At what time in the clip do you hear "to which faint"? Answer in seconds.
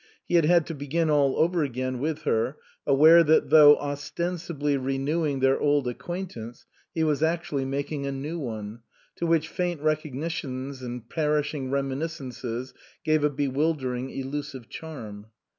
9.17-9.79